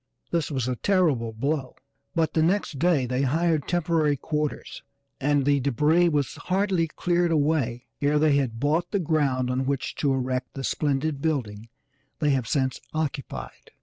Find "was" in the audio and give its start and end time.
0.49-0.67, 6.09-6.37